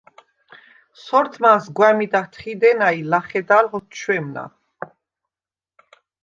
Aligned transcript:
სორთმანს 1.03 1.65
გვა̈მიდ 1.75 2.13
ათხიდენა 2.21 2.89
ი 2.99 3.01
ლა̈ხედალ 3.11 3.65
ოთჩვემნა. 3.77 4.45